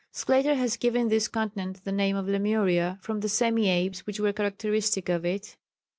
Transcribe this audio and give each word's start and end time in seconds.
Sclater 0.11 0.55
has 0.55 0.77
given 0.77 1.09
this 1.09 1.27
continent 1.27 1.81
the 1.83 1.91
name 1.91 2.15
of 2.15 2.27
Lemuria, 2.27 2.97
from 3.03 3.19
the 3.19 3.29
semi 3.29 3.69
apes 3.69 4.07
which 4.07 4.19
were 4.19 4.33
characteristic 4.33 5.09
of 5.09 5.23
it. 5.25 5.57